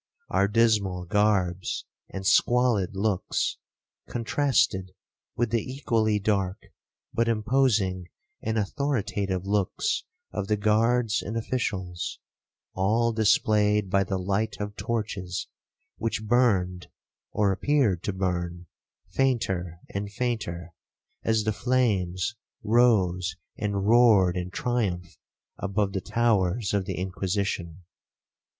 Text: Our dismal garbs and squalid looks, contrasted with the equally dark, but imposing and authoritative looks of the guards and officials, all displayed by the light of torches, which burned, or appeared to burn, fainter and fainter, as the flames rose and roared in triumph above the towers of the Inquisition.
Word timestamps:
Our 0.29 0.47
dismal 0.47 1.05
garbs 1.05 1.85
and 2.09 2.25
squalid 2.25 2.95
looks, 2.95 3.57
contrasted 4.07 4.93
with 5.35 5.51
the 5.51 5.61
equally 5.61 6.17
dark, 6.17 6.63
but 7.13 7.27
imposing 7.27 8.07
and 8.41 8.57
authoritative 8.57 9.45
looks 9.45 10.03
of 10.31 10.47
the 10.47 10.57
guards 10.57 11.21
and 11.21 11.37
officials, 11.37 12.17
all 12.73 13.13
displayed 13.13 13.91
by 13.91 14.03
the 14.03 14.17
light 14.17 14.59
of 14.59 14.75
torches, 14.75 15.47
which 15.97 16.25
burned, 16.25 16.87
or 17.31 17.51
appeared 17.51 18.01
to 18.05 18.11
burn, 18.11 18.65
fainter 19.11 19.81
and 19.93 20.11
fainter, 20.11 20.73
as 21.21 21.43
the 21.43 21.53
flames 21.53 22.35
rose 22.63 23.35
and 23.55 23.85
roared 23.87 24.35
in 24.35 24.49
triumph 24.49 25.19
above 25.59 25.93
the 25.93 26.01
towers 26.01 26.73
of 26.73 26.85
the 26.85 26.95
Inquisition. 26.97 27.83